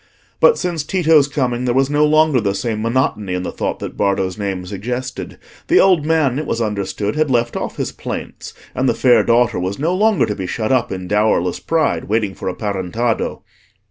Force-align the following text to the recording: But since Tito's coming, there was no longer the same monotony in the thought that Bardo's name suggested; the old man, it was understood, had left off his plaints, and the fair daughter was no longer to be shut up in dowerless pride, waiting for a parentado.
But 0.39 0.57
since 0.57 0.83
Tito's 0.83 1.27
coming, 1.27 1.65
there 1.65 1.75
was 1.75 1.87
no 1.87 2.07
longer 2.07 2.41
the 2.41 2.55
same 2.55 2.81
monotony 2.81 3.35
in 3.35 3.43
the 3.43 3.51
thought 3.51 3.77
that 3.77 3.95
Bardo's 3.97 4.35
name 4.35 4.65
suggested; 4.65 5.37
the 5.67 5.79
old 5.79 6.07
man, 6.07 6.39
it 6.39 6.47
was 6.47 6.59
understood, 6.59 7.15
had 7.15 7.29
left 7.29 7.55
off 7.55 7.75
his 7.77 7.91
plaints, 7.91 8.55
and 8.73 8.89
the 8.89 8.95
fair 8.95 9.21
daughter 9.23 9.59
was 9.59 9.77
no 9.77 9.93
longer 9.93 10.25
to 10.25 10.35
be 10.35 10.47
shut 10.47 10.71
up 10.71 10.91
in 10.91 11.07
dowerless 11.07 11.59
pride, 11.59 12.05
waiting 12.05 12.33
for 12.33 12.49
a 12.49 12.55
parentado. 12.55 13.43